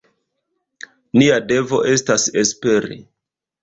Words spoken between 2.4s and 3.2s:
esperi.